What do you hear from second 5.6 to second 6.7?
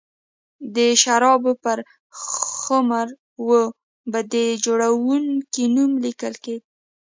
نوم لیکل کېده